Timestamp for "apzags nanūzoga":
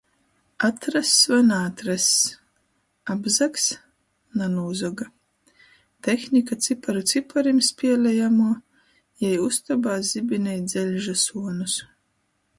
3.13-5.05